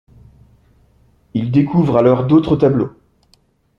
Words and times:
Ils 1.35 1.51
découvrent 1.51 1.95
alors 1.99 2.25
d'autres 2.25 2.55
tableaux. 2.55 2.97